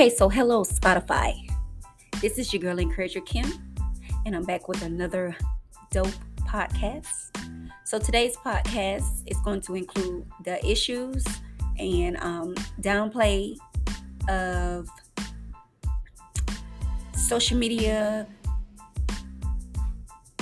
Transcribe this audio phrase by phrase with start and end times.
[0.00, 1.46] Okay, so hello, Spotify.
[2.22, 3.44] This is your girl, Encourager Kim,
[4.24, 5.36] and I'm back with another
[5.90, 6.08] dope
[6.46, 7.28] podcast.
[7.84, 11.22] So today's podcast is going to include the issues
[11.78, 13.58] and um, downplay
[14.26, 14.88] of
[17.14, 18.26] social media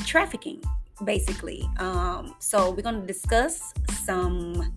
[0.07, 0.63] trafficking,
[1.03, 1.69] basically.
[1.81, 3.75] Um, so we're going to discuss
[4.05, 4.73] some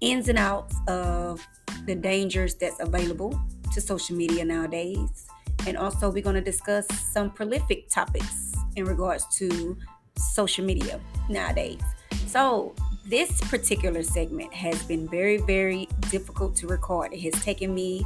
[0.00, 1.46] ins and outs of
[1.86, 3.38] the dangers that's available
[3.72, 5.26] to social media nowadays.
[5.66, 9.76] And also, we're going to discuss some prolific topics in regards to
[10.16, 11.80] social media nowadays.
[12.26, 12.74] So,
[13.06, 17.12] this particular segment has been very, very difficult to record.
[17.12, 18.04] It has taken me,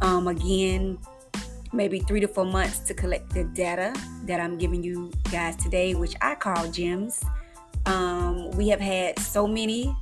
[0.00, 0.98] um, again,
[1.72, 3.92] maybe three to four months to collect the data
[4.24, 7.22] that I'm giving you guys today, which I call gems.
[7.86, 9.94] Um, we have had so many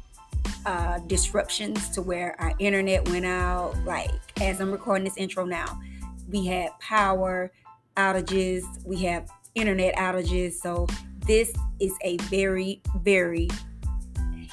[0.66, 3.74] uh, disruptions to where our internet went out.
[3.84, 5.80] Like as I'm recording this intro now,
[6.28, 7.52] we had power
[7.96, 10.54] outages, we have internet outages.
[10.54, 10.86] So
[11.26, 13.48] this is a very, very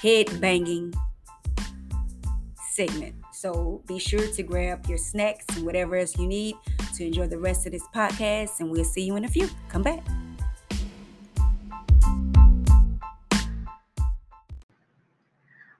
[0.02, 0.94] head banging
[2.72, 3.16] segment.
[3.34, 6.56] So be sure to grab your snacks and whatever else you need
[6.96, 8.60] to enjoy the rest of this podcast.
[8.60, 9.50] And we'll see you in a few.
[9.70, 10.04] Come back.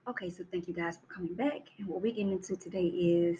[0.08, 1.60] Okay, so thank you guys for coming back.
[1.78, 3.38] And what we're getting into today is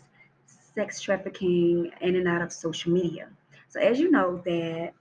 [0.75, 3.29] sex trafficking in and out of social media.
[3.69, 4.93] So as you know that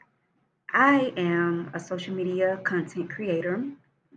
[0.73, 3.64] I am a social media content creator.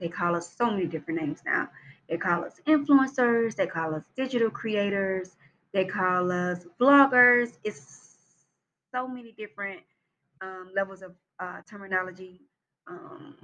[0.00, 1.68] They call us so many different names now.
[2.08, 5.36] They call us influencers, they call us digital creators,
[5.72, 7.58] they call us vloggers.
[7.64, 8.16] It's
[8.94, 9.80] so many different
[10.40, 12.40] um, levels of uh, terminology
[12.86, 13.34] um,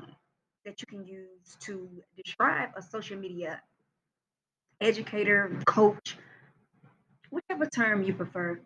[0.64, 3.60] that you can use to describe a social media
[4.80, 6.16] educator, coach,
[7.30, 8.60] whatever term you prefer.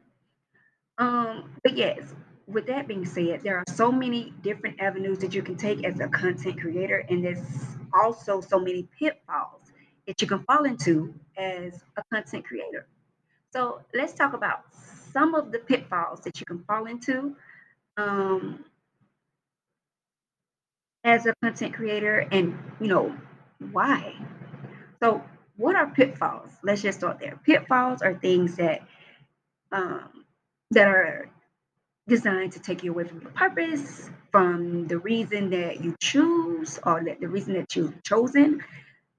[0.98, 2.14] Um, but yes,
[2.46, 6.00] with that being said, there are so many different avenues that you can take as
[6.00, 7.42] a content creator, and there's
[7.92, 9.62] also so many pitfalls
[10.06, 12.86] that you can fall into as a content creator.
[13.52, 14.64] So let's talk about
[15.12, 17.36] some of the pitfalls that you can fall into
[17.96, 18.64] um,
[21.04, 23.16] as a content creator, and you know
[23.72, 24.14] why.
[25.02, 25.22] So
[25.56, 26.50] what are pitfalls?
[26.62, 27.38] Let's just start there.
[27.44, 28.82] Pitfalls are things that
[29.72, 30.24] um,
[30.70, 31.28] that are
[32.06, 37.02] designed to take you away from your purpose, from the reason that you choose, or
[37.04, 38.62] that the reason that you've chosen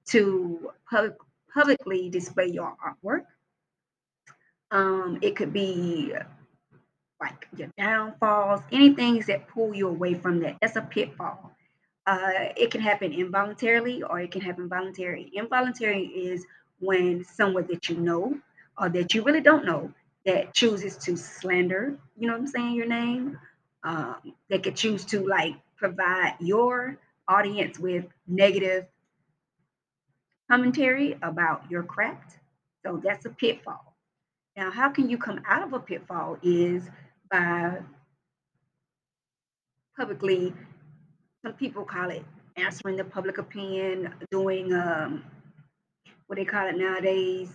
[0.07, 1.15] to pub-
[1.53, 3.23] publicly display your artwork.
[4.71, 6.13] Um, it could be
[7.19, 10.57] like your downfalls, anything that pull you away from that.
[10.61, 11.55] That's a pitfall.
[12.07, 15.31] Uh, it can happen involuntarily or it can happen voluntarily.
[15.33, 16.45] Involuntary is
[16.79, 18.39] when someone that you know
[18.77, 19.91] or that you really don't know
[20.25, 23.39] that chooses to slander, you know what I'm saying, your name.
[23.83, 24.15] Um,
[24.49, 28.85] they could choose to like provide your audience with negative
[30.49, 32.37] commentary about your craft.
[32.85, 33.95] So that's a pitfall.
[34.55, 36.83] Now, how can you come out of a pitfall is
[37.31, 37.79] by
[39.97, 40.53] publicly
[41.45, 42.23] some people call it
[42.57, 45.23] answering the public opinion, doing um,
[46.25, 47.51] what they call it nowadays,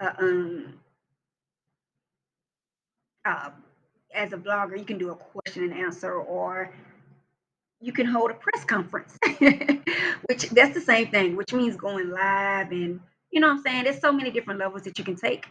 [0.00, 0.72] uh, um,
[3.26, 3.50] uh,
[4.14, 6.72] as a blogger, you can do a question and answer, or
[7.82, 12.70] you can hold a press conference, which that's the same thing, which means going live
[12.72, 12.98] and
[13.30, 13.84] you know what I'm saying?
[13.84, 15.46] There's so many different levels that you can take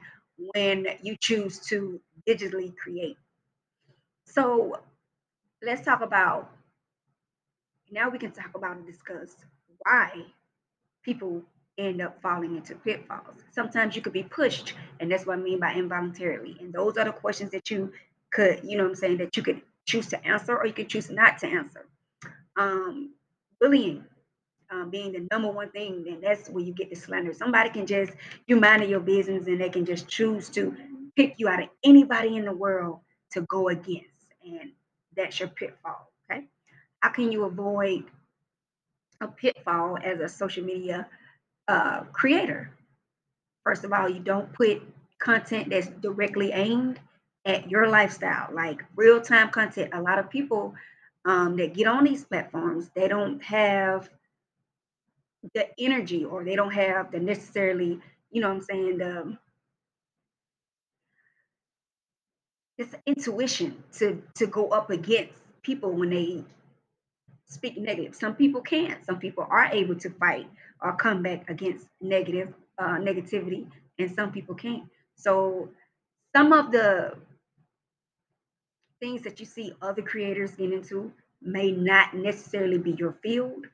[0.53, 3.17] when you choose to digitally create.
[4.25, 4.79] So
[5.63, 6.51] let's talk about
[7.91, 9.35] now we can talk about and discuss
[9.79, 10.11] why
[11.03, 11.41] people
[11.77, 13.43] end up falling into pitfalls.
[13.51, 16.57] Sometimes you could be pushed, and that's what I mean by involuntarily.
[16.59, 17.91] And those are the questions that you
[18.31, 21.09] could, you know I'm saying, that you could choose to answer or you could choose
[21.09, 21.85] not to answer.
[22.57, 23.13] Um,
[23.59, 24.05] bullying
[24.71, 27.33] um, being the number one thing, then that's where you get the slander.
[27.33, 28.13] Somebody can just,
[28.47, 30.75] you mind your business and they can just choose to
[31.15, 32.99] pick you out of anybody in the world
[33.31, 34.07] to go against.
[34.45, 34.71] And
[35.15, 36.10] that's your pitfall.
[37.01, 38.05] How can you avoid
[39.21, 41.07] a pitfall as a social media
[41.67, 42.71] uh, creator?
[43.63, 44.81] First of all, you don't put
[45.19, 46.99] content that's directly aimed
[47.45, 49.93] at your lifestyle, like real time content.
[49.93, 50.73] A lot of people
[51.25, 54.09] um, that get on these platforms, they don't have
[55.53, 57.99] the energy or they don't have the necessarily,
[58.31, 59.37] you know what I'm saying, the
[62.77, 66.43] this intuition to to go up against people when they
[67.51, 68.15] speak negative.
[68.15, 69.05] Some people can't.
[69.05, 70.47] Some people are able to fight
[70.81, 73.67] or come back against negative uh, negativity,
[73.99, 74.83] and some people can't.
[75.15, 75.69] So
[76.35, 77.13] some of the
[78.99, 81.11] things that you see other creators get into
[81.41, 83.65] may not necessarily be your field.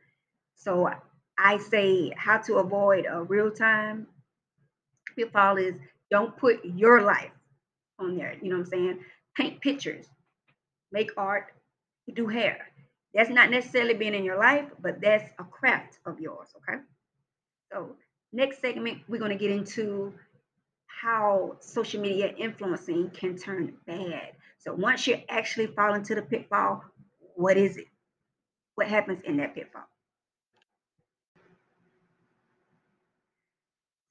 [0.55, 0.89] So
[1.37, 4.07] I say how to avoid a real time
[5.15, 5.75] pitfall is
[6.09, 7.31] don't put your life
[7.99, 8.35] on there.
[8.41, 8.99] You know what I'm saying?
[9.35, 10.05] Paint pictures,
[10.91, 11.53] make art,
[12.13, 12.67] do hair.
[13.13, 16.49] That's not necessarily being in your life, but that's a craft of yours.
[16.57, 16.81] Okay.
[17.71, 17.95] So
[18.31, 20.13] next segment, we're going to get into
[20.85, 24.31] how social media influencing can turn bad.
[24.59, 26.83] So once you actually fall into the pitfall,
[27.35, 27.87] what is it?
[28.75, 29.87] What happens in that pitfall?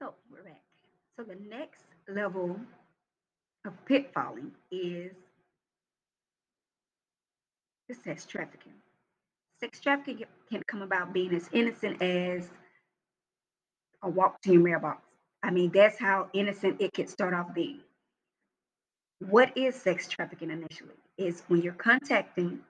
[0.00, 0.62] So we're back.
[1.16, 2.56] So the next level
[3.64, 5.12] of pitfalling is
[7.88, 8.72] the sex trafficking.
[9.61, 12.49] Sex trafficking can come about being as innocent as
[14.03, 15.03] a walk to your mailbox.
[15.43, 17.81] I mean, that's how innocent it can start off being.
[19.20, 20.94] What is sex trafficking initially?
[21.17, 22.61] Is when you're contacting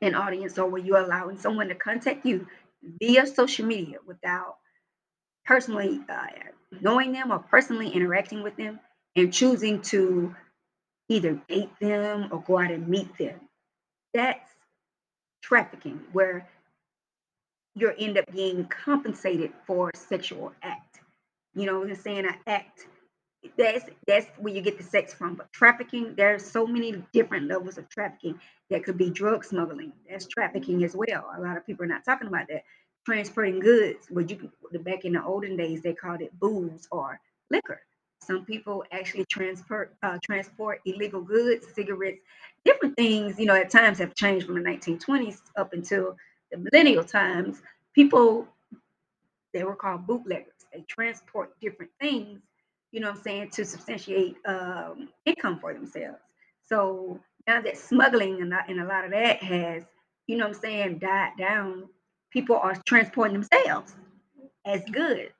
[0.00, 2.46] an audience or when you're allowing someone to contact you
[3.00, 4.56] via social media without
[5.44, 6.26] personally uh,
[6.80, 8.78] knowing them or personally interacting with them
[9.16, 10.34] and choosing to
[11.08, 13.40] either date them or go out and meet them.
[14.14, 14.48] That's
[15.42, 16.48] trafficking, where
[17.74, 21.00] you end up being compensated for sexual act.
[21.54, 22.86] You know, I'm saying an act.
[23.58, 25.34] That's that's where you get the sex from.
[25.34, 28.38] But trafficking, there's so many different levels of trafficking.
[28.70, 29.92] That could be drug smuggling.
[30.08, 31.28] That's trafficking as well.
[31.36, 32.62] A lot of people are not talking about that.
[33.04, 34.50] Transporting goods, where you
[34.80, 37.80] back in the olden days they called it booze or liquor.
[38.22, 42.20] Some people actually transport uh, transport illegal goods, cigarettes,
[42.64, 43.38] different things.
[43.38, 46.16] You know, at times have changed from the 1920s up until
[46.50, 47.62] the millennial times.
[47.94, 48.48] People
[49.52, 50.66] they were called bootleggers.
[50.72, 52.40] They transport different things.
[52.90, 56.20] You know, what I'm saying to substantiate um, income for themselves.
[56.68, 59.84] So now that smuggling and, and a lot of that has,
[60.26, 61.88] you know, what I'm saying died down.
[62.30, 63.94] People are transporting themselves
[64.64, 65.32] as goods.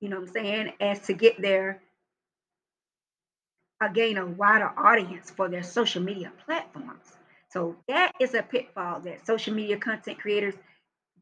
[0.00, 1.80] You know, what I'm saying as to get their
[3.86, 7.04] gain a wider audience for their social media platforms.
[7.50, 10.54] So that is a pitfall that social media content creators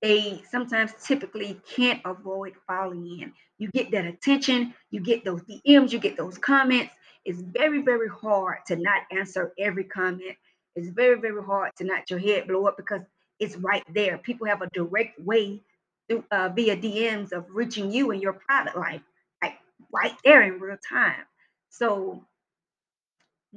[0.02, 3.32] they sometimes typically can't avoid falling in.
[3.58, 6.94] You get that attention, you get those DMs, you get those comments.
[7.24, 10.36] It's very, very hard to not answer every comment.
[10.74, 13.00] It's very, very hard to not your head blow up because
[13.40, 14.18] it's right there.
[14.18, 15.62] People have a direct way
[16.08, 19.00] through uh, via DMs of reaching you in your private life,
[19.42, 19.54] like
[19.92, 21.24] right there in real time.
[21.70, 22.24] So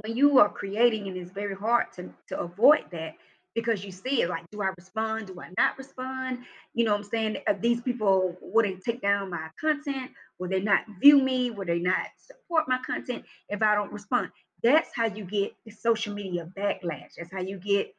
[0.02, 3.16] when you are creating, and it's very hard to, to avoid that
[3.56, 5.28] because you see it like, do I respond?
[5.28, 6.40] Do I not respond?
[6.74, 7.38] You know what I'm saying?
[7.48, 10.12] Uh, these people, would they take down my content?
[10.38, 11.52] Will they not view me?
[11.52, 14.30] Will they not support my content if I don't respond?
[14.64, 17.16] That's how you get the social media backlash.
[17.18, 17.94] That's how you get,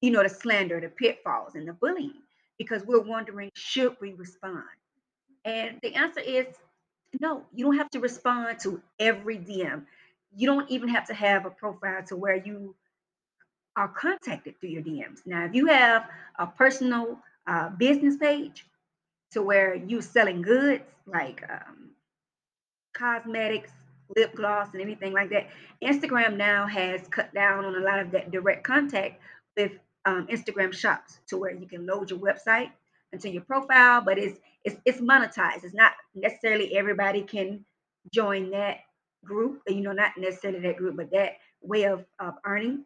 [0.00, 2.22] you know, the slander, the pitfalls, and the bullying
[2.58, 4.64] because we're wondering, should we respond?
[5.44, 6.46] And the answer is
[7.20, 9.84] no, you don't have to respond to every DM
[10.34, 12.74] you don't even have to have a profile to where you
[13.76, 15.20] are contacted through your DMs.
[15.26, 16.08] Now, if you have
[16.38, 18.66] a personal uh, business page
[19.32, 21.90] to where you're selling goods like um,
[22.94, 23.70] cosmetics,
[24.16, 25.48] lip gloss, and anything like that,
[25.82, 29.20] Instagram now has cut down on a lot of that direct contact
[29.56, 29.72] with
[30.06, 32.70] um, Instagram shops to where you can load your website
[33.12, 35.64] into your profile, but it's it's it's monetized.
[35.64, 37.64] It's not necessarily everybody can
[38.12, 38.78] join that
[39.26, 42.84] group, you know, not necessarily that group, but that way of, of earning.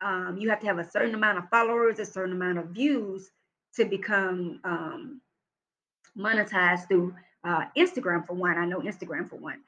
[0.00, 3.30] Um, you have to have a certain amount of followers, a certain amount of views
[3.76, 5.20] to become um,
[6.18, 8.58] monetized through uh, Instagram for one.
[8.58, 9.60] I know Instagram for one.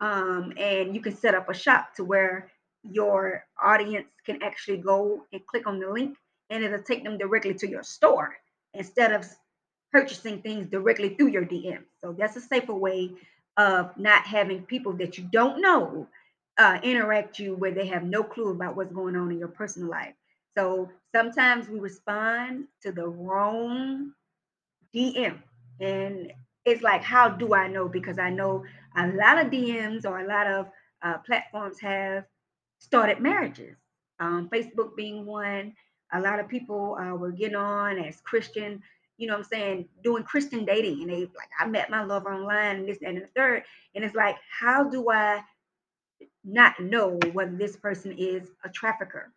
[0.00, 2.50] Um, and you can set up a shop to where
[2.82, 6.16] your audience can actually go and click on the link
[6.50, 8.34] and it'll take them directly to your store
[8.74, 9.26] instead of
[9.92, 11.82] purchasing things directly through your DM.
[12.00, 13.12] So that's a safer way
[13.56, 16.08] of not having people that you don't know
[16.58, 19.88] uh, interact you where they have no clue about what's going on in your personal
[19.88, 20.14] life.
[20.56, 24.12] So sometimes we respond to the wrong
[24.94, 25.38] DM.
[25.80, 26.32] And
[26.64, 27.88] it's like, how do I know?
[27.88, 28.64] Because I know
[28.96, 30.66] a lot of DMs or a lot of
[31.02, 32.24] uh, platforms have
[32.78, 33.76] started marriages.
[34.20, 35.74] Um, Facebook being one.
[36.12, 38.82] A lot of people uh, were getting on as Christian
[39.18, 41.02] you know what I'm saying, doing Christian dating.
[41.02, 43.64] And they like, I met my lover online and this and the third.
[43.94, 45.42] And it's like, how do I
[46.44, 49.32] not know whether this person is a trafficker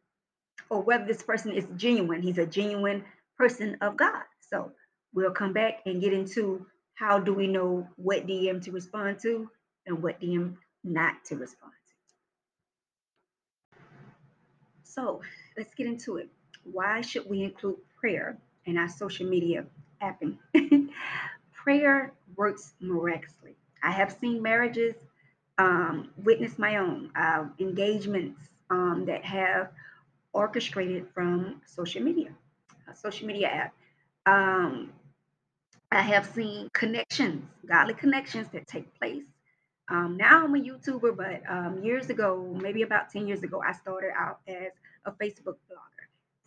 [0.69, 2.21] or whether this person is genuine?
[2.21, 3.03] He's a genuine
[3.37, 4.23] person of God.
[4.49, 4.71] So
[5.13, 6.65] we'll come back and get into
[6.95, 9.49] how do we know what DM to respond to
[9.85, 11.73] and what DM not to respond
[13.73, 13.79] to.
[14.83, 15.21] So
[15.57, 16.29] let's get into it.
[16.63, 19.65] Why should we include prayer in our social media
[20.01, 20.37] apping?
[21.65, 23.55] prayer works miraculously.
[23.81, 24.93] I have seen marriages,
[25.57, 29.69] um, witness my own uh, engagements um, that have
[30.33, 32.29] orchestrated from social media,
[32.87, 33.73] a social media app.
[34.27, 34.91] Um,
[35.91, 39.23] I have seen connections, godly connections that take place.
[39.87, 43.71] Um, now I'm a YouTuber, but um, years ago, maybe about 10 years ago, I
[43.71, 44.71] started out as
[45.05, 46.05] a Facebook blogger.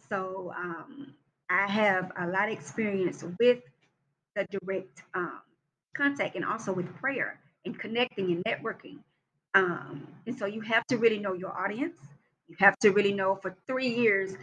[0.09, 1.15] So um,
[1.51, 3.61] I have a lot of experience with
[4.37, 5.41] the direct um,
[5.95, 8.99] contact and also with prayer and connecting and networking.
[9.55, 11.97] Um, and so you have to really know your audience.
[12.49, 14.35] You have to really know for three years,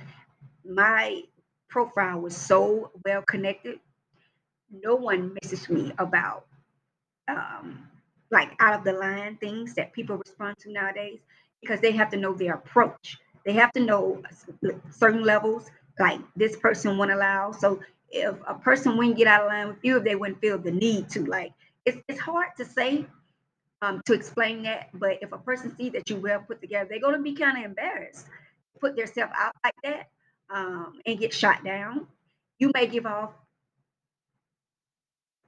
[0.66, 1.24] my
[1.70, 3.80] profile was so well connected.
[4.72, 6.46] No one messaged me about
[7.28, 7.88] um,
[8.32, 11.20] like out of the line things that people respond to nowadays
[11.62, 13.18] because they have to know their approach.
[13.46, 14.22] They have to know
[14.92, 17.52] certain levels, like this person won't allow.
[17.52, 20.58] So if a person wouldn't get out of line with you, if they wouldn't feel
[20.58, 21.54] the need to, like
[21.86, 23.06] it's it's hard to say
[23.82, 24.90] um, to explain that.
[24.94, 27.66] But if a person sees that you well put together, they're gonna be kind of
[27.66, 28.28] embarrassed,
[28.80, 30.08] put themselves out like that,
[30.50, 32.08] um, and get shot down.
[32.60, 33.32] You may give off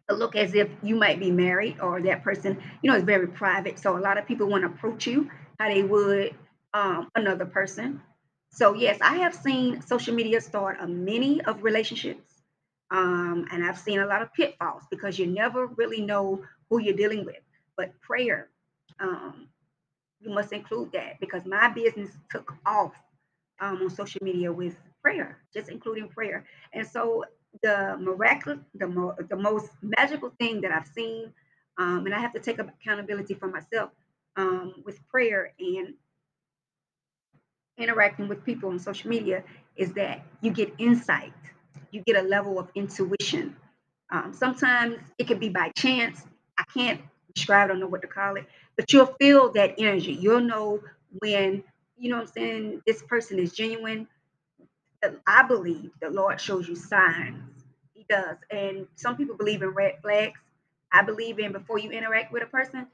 [0.10, 3.28] a look as if you might be married or that person, you know, is very
[3.28, 3.78] private.
[3.80, 6.36] So a lot of people want to approach you how they would
[6.74, 8.02] um, another person.
[8.58, 12.42] So yes, I have seen social media start a many of relationships.
[12.90, 16.96] Um, and I've seen a lot of pitfalls because you never really know who you're
[16.96, 17.44] dealing with.
[17.78, 18.50] But prayer,
[19.00, 19.48] um,
[20.20, 22.94] you must include that because my business took off
[23.60, 26.44] um, on social media with prayer, just including prayer.
[26.74, 27.26] And so
[27.62, 31.32] the miraculous, the, mo- the most magical thing that I've seen,
[31.78, 33.92] um, and I have to take accountability for myself
[34.36, 35.94] um, with prayer and
[37.78, 39.44] interacting with people on social media
[39.76, 41.34] is that you get insight,
[41.92, 43.56] you get a level of intuition.
[44.12, 46.24] Um, sometimes it could be by chance.
[46.58, 47.02] I can't
[47.34, 50.14] describe, I don't know what to call it, but you'll feel that energy.
[50.14, 50.82] You'll know
[51.20, 51.64] when,
[51.98, 54.08] you know what I'm saying, this person is genuine.
[55.28, 57.44] I believe the Lord shows you signs.
[57.94, 58.38] He does.
[58.52, 60.40] And some people believe in red flags.
[60.92, 62.88] I believe in before you interact with a person,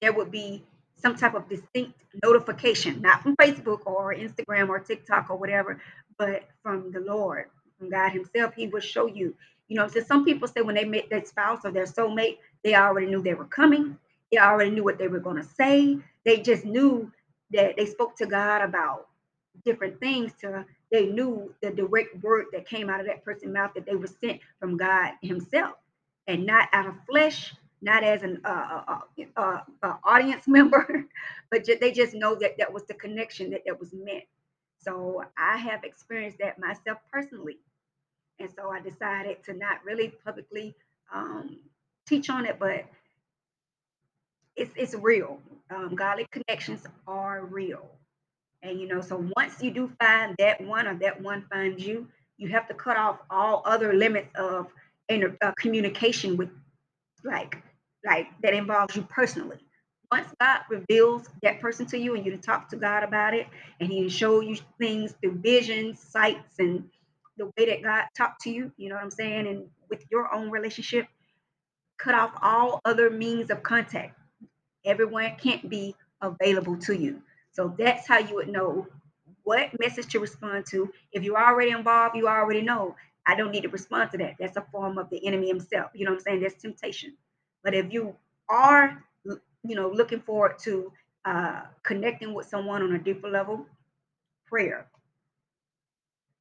[0.00, 0.64] there would be
[0.96, 5.80] some type of distinct notification, not from Facebook or Instagram or TikTok or whatever,
[6.18, 7.46] but from the Lord,
[7.78, 8.54] from God Himself.
[8.54, 9.34] He will show you.
[9.68, 12.74] You know, so some people say when they met their spouse or their soulmate, they
[12.74, 13.98] already knew they were coming.
[14.30, 15.98] They already knew what they were going to say.
[16.24, 17.10] They just knew
[17.52, 19.08] that they spoke to God about
[19.64, 23.72] different things to they knew the direct word that came out of that person's mouth
[23.74, 25.74] that they were sent from God Himself
[26.26, 27.52] and not out of flesh,
[27.82, 29.00] not as an uh, uh,
[29.36, 31.06] uh, uh audience member,
[31.50, 34.24] but they just know that that was the connection that that was meant.
[34.78, 37.58] So I have experienced that myself personally,
[38.38, 40.74] and so I decided to not really publicly
[41.12, 41.58] um,
[42.06, 42.84] teach on it, but
[44.56, 45.40] it's it's real.
[45.70, 47.90] Um, godly connections are real,
[48.62, 52.08] and you know, so once you do find that one or that one finds you,
[52.36, 54.68] you have to cut off all other limits of
[55.08, 56.50] inter- uh, communication with
[57.24, 57.62] like
[58.04, 59.58] like that involves you personally.
[60.12, 63.48] Once God reveals that person to you and you talk to God about it
[63.80, 66.84] and he show you things through visions, sights, and
[67.36, 69.46] the way that God talked to you, you know what I'm saying?
[69.46, 71.06] And with your own relationship,
[71.98, 74.18] cut off all other means of contact.
[74.84, 77.22] Everyone can't be available to you.
[77.52, 78.86] So that's how you would know
[79.44, 80.90] what message to respond to.
[81.12, 82.94] If you're already involved, you already know
[83.26, 84.34] I don't need to respond to that.
[84.38, 85.90] That's a form of the enemy himself.
[85.94, 86.40] You know what I'm saying?
[86.42, 87.16] That's temptation.
[87.62, 88.14] But if you
[88.48, 90.92] are, you know, looking forward to
[91.24, 93.66] uh, connecting with someone on a deeper level,
[94.46, 94.86] prayer.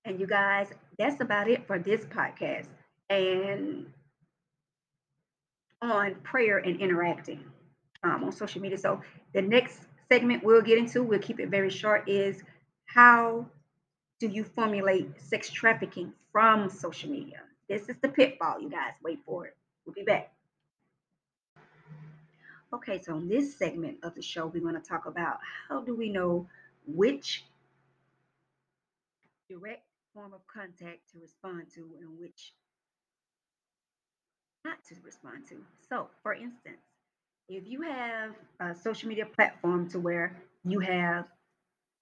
[0.05, 0.67] And you guys,
[0.99, 2.67] that's about it for this podcast
[3.09, 3.85] and
[5.81, 7.43] on prayer and interacting
[8.03, 8.77] um, on social media.
[8.77, 9.01] So
[9.33, 9.79] the next
[10.11, 12.43] segment we'll get into, we'll keep it very short, is
[12.85, 13.45] how
[14.23, 17.41] do you formulate sex trafficking from social media?
[17.67, 18.93] This is the pitfall, you guys.
[19.03, 19.57] Wait for it.
[19.85, 20.31] We'll be back.
[22.73, 25.93] Okay, so in this segment of the show, we're going to talk about how do
[25.93, 26.47] we know
[26.87, 27.43] which
[29.49, 32.53] direct form of contact to respond to and which
[34.63, 35.57] not to respond to.
[35.89, 36.79] So, for instance,
[37.49, 41.25] if you have a social media platform to where you have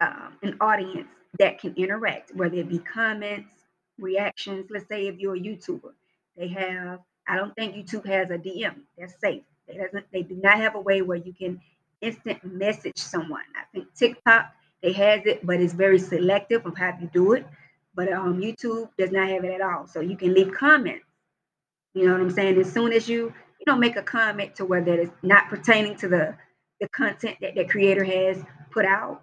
[0.02, 1.08] um, an audience
[1.40, 3.52] that can interact, whether it be comments,
[4.00, 4.68] reactions.
[4.70, 5.92] Let's say if you're a YouTuber,
[6.38, 7.00] they have.
[7.28, 8.76] I don't think YouTube has a DM.
[8.98, 9.44] That's safe.
[9.68, 10.06] They doesn't.
[10.12, 11.62] They do not have a way where you can
[12.02, 13.44] instant message someone.
[13.56, 14.48] I think TikTok
[14.84, 17.46] They has it, but it's very selective of how you do it.
[17.96, 19.88] But um, YouTube does not have it at all.
[19.88, 21.06] So you can leave comments.
[21.94, 22.60] You know what I'm saying?
[22.60, 23.26] As soon as you,
[23.60, 26.38] you know, make a comment to where that is not pertaining to the
[26.82, 29.22] the content that the creator has put out,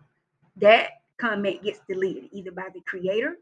[0.56, 3.36] that comment gets deleted either by the creator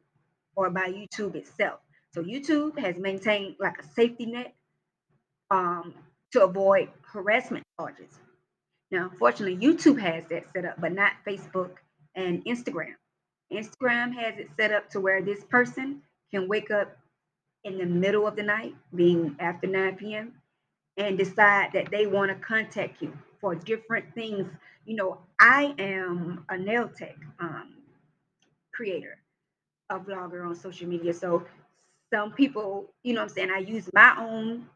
[0.56, 1.80] or by YouTube itself.
[2.14, 4.54] So YouTube has maintained like a safety net
[5.50, 5.94] um,
[6.32, 8.10] to avoid harassment charges.
[8.90, 11.72] Now, unfortunately, YouTube has that set up, but not Facebook
[12.14, 12.94] and Instagram.
[13.52, 16.96] Instagram has it set up to where this person can wake up
[17.64, 20.32] in the middle of the night, being after 9 p.m.,
[20.96, 24.46] and decide that they want to contact you for different things.
[24.84, 27.74] You know, I am a nail tech um,
[28.72, 29.18] creator,
[29.90, 31.12] a vlogger on social media.
[31.14, 31.44] So
[32.12, 34.66] some people, you know I'm saying, I use my own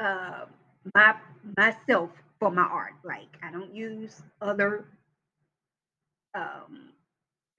[0.00, 0.46] uh,
[0.94, 1.14] my
[1.56, 2.94] myself for my art.
[3.04, 4.84] Like I don't use other
[6.34, 6.90] um,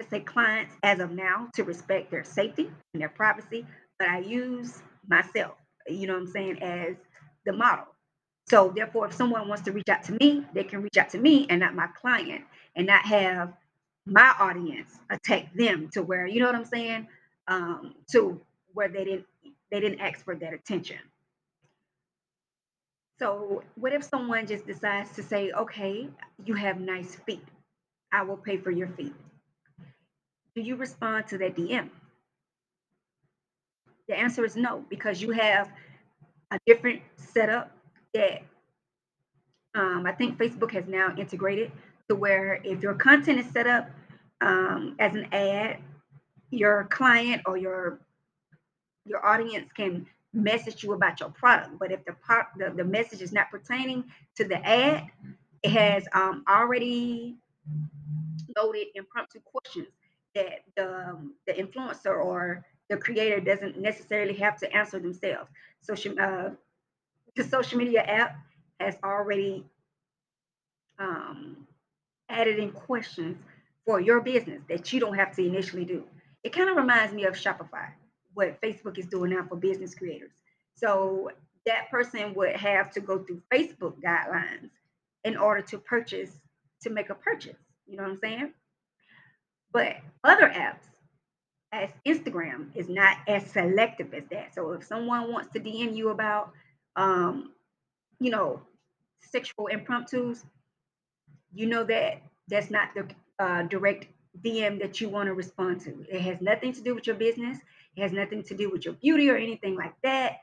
[0.09, 3.65] say clients as of now to respect their safety and their privacy,
[3.99, 5.53] but I use myself,
[5.87, 6.95] you know I'm saying, as
[7.45, 7.85] the model.
[8.49, 11.17] So therefore, if someone wants to reach out to me, they can reach out to
[11.17, 12.43] me and not my client,
[12.75, 13.53] and not have
[14.05, 17.07] my audience attack them to where you know what I'm saying,
[17.47, 18.39] um, to
[18.73, 19.25] where they didn't
[19.71, 20.97] they didn't ask for that attention.
[23.19, 26.09] So, what if someone just decides to say, okay,
[26.45, 27.43] you have nice feet.
[28.11, 29.13] I will pay for your feet.
[30.55, 31.89] Do you respond to that DM?
[34.07, 35.71] The answer is no, because you have
[36.51, 37.71] a different setup
[38.13, 38.43] that
[39.75, 41.71] um, I think Facebook has now integrated
[42.09, 43.89] to where if your content is set up
[44.41, 45.77] um, as an ad,
[46.51, 47.99] your client or your
[49.05, 51.77] your audience can message you about your product.
[51.79, 55.07] But if the part the, the message is not pertaining to the ad,
[55.63, 57.35] it has um, already
[58.55, 59.87] loaded impromptu questions
[60.35, 65.49] that the, um, the influencer or the creator doesn't necessarily have to answer themselves.
[65.81, 66.49] Social uh,
[67.35, 68.35] the social media app
[68.79, 69.65] has already
[70.99, 71.67] um,
[72.29, 73.37] added in questions
[73.85, 76.03] for your business that you don't have to initially do.
[76.43, 77.89] It kind of reminds me of Shopify
[78.33, 80.31] what Facebook is doing now for business creators.
[80.75, 81.29] So
[81.65, 84.69] that person would have to go through Facebook guidelines
[85.23, 86.31] in order to purchase,
[86.81, 87.57] to make a purchase.
[87.85, 88.53] You know what I'm saying?
[89.71, 90.83] But other apps,
[91.71, 94.53] as Instagram, is not as selective as that.
[94.53, 96.51] So if someone wants to DM you about,
[96.95, 97.51] um,
[98.19, 98.61] you know,
[99.19, 100.45] sexual impromptus,
[101.53, 103.07] you know that that's not the
[103.39, 104.07] uh, direct
[104.41, 106.05] DM that you want to respond to.
[106.09, 107.59] It has nothing to do with your business.
[107.95, 110.37] It has nothing to do with your beauty or anything like that.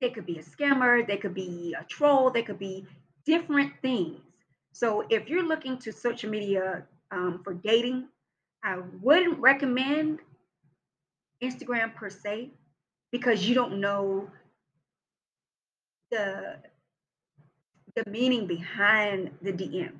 [0.00, 2.86] They could be a scammer, they could be a troll, they could be
[3.26, 4.20] different things.
[4.72, 8.06] So if you're looking to social media um, for dating,
[8.62, 10.20] I wouldn't recommend
[11.42, 12.50] Instagram per se
[13.10, 14.30] because you don't know
[16.10, 16.56] the
[17.96, 19.92] the meaning behind the DM.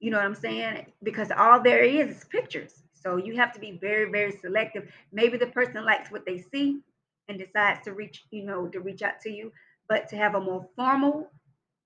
[0.00, 0.86] You know what I'm saying?
[1.02, 2.82] Because all there is is pictures.
[2.94, 4.88] So you have to be very, very selective.
[5.12, 6.80] Maybe the person likes what they see
[7.28, 9.52] and decides to reach, you know, to reach out to you.
[9.88, 11.30] But to have a more formal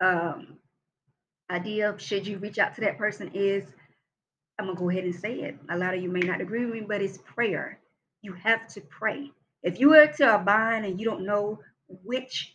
[0.00, 0.58] um,
[1.50, 3.64] idea of should you reach out to that person is,
[4.58, 5.56] I'm gonna go ahead and say it.
[5.70, 7.78] A lot of you may not agree with me, but it's prayer.
[8.22, 9.30] You have to pray.
[9.62, 12.53] If you are to a bind and you don't know which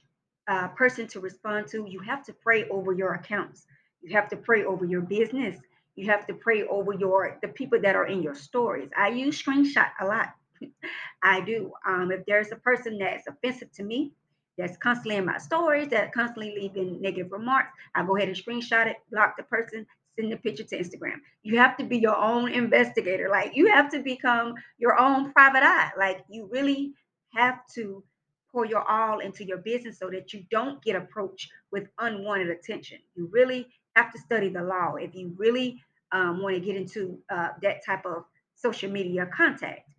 [0.49, 3.67] uh, person to respond to, you have to pray over your accounts.
[4.01, 5.55] You have to pray over your business.
[5.95, 8.89] You have to pray over your the people that are in your stories.
[8.97, 10.33] I use screenshot a lot.
[11.23, 11.71] I do.
[11.87, 14.11] Um, if there's a person that's offensive to me,
[14.57, 18.87] that's constantly in my stories, that constantly leaving negative remarks, I go ahead and screenshot
[18.87, 19.85] it, block the person,
[20.17, 21.17] send the picture to Instagram.
[21.43, 23.29] You have to be your own investigator.
[23.29, 25.91] Like you have to become your own private eye.
[25.97, 26.93] Like you really
[27.33, 28.03] have to
[28.51, 32.99] pour your all into your business so that you don't get approached with unwanted attention.
[33.15, 35.81] You really have to study the law if you really
[36.11, 39.89] um, want to get into uh, that type of social media contact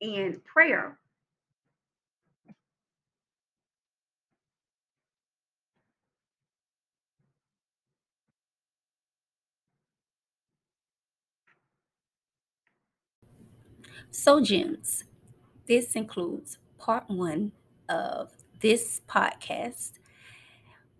[0.00, 0.98] and prayer.
[14.10, 15.04] So, gems,
[15.66, 17.52] this includes part one
[17.88, 19.92] of this podcast.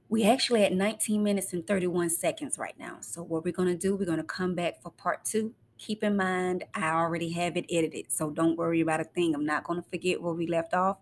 [0.08, 2.98] We actually at 19 minutes and 31 seconds right now.
[3.00, 5.54] So, what we're going to do, we're going to come back for part two.
[5.78, 8.12] Keep in mind, I already have it edited.
[8.12, 9.34] So, don't worry about a thing.
[9.34, 10.98] I'm not going to forget where we left off.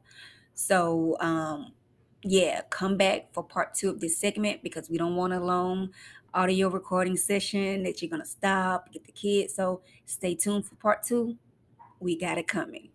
[0.54, 1.72] So, um,
[2.22, 5.90] yeah, come back for part two of this segment because we don't want a long
[6.34, 9.54] audio recording session that you're going to stop, get the kids.
[9.54, 11.36] So stay tuned for part two.
[12.00, 12.91] We got it coming.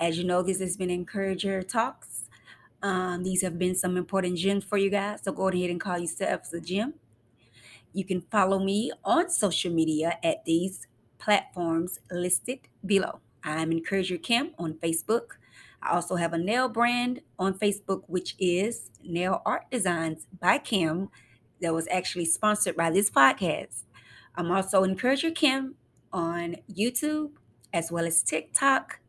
[0.00, 2.24] As you know, this has been Encourager Talks.
[2.82, 5.20] Um, these have been some important gems for you guys.
[5.22, 6.94] So go ahead and call yourselves a gem.
[7.92, 10.86] You can follow me on social media at these
[11.18, 13.20] platforms listed below.
[13.42, 15.38] I'm Encourager Kim on Facebook.
[15.82, 21.10] I also have a nail brand on Facebook, which is Nail Art Designs by Kim,
[21.60, 23.84] that was actually sponsored by this podcast.
[24.34, 25.76] I'm also Encourager Kim
[26.12, 27.30] on YouTube,
[27.72, 29.00] as well as TikTok,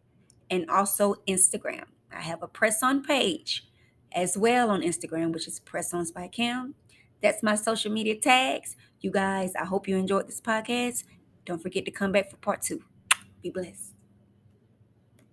[0.50, 1.86] and also Instagram.
[2.12, 3.68] I have a press on page
[4.14, 6.76] as well on Instagram, which is Press On by Kim.
[7.22, 8.76] That's my social media tags.
[9.02, 11.04] You guys, I hope you enjoyed this podcast.
[11.46, 12.82] Don't forget to come back for part two.
[13.42, 13.95] Be blessed.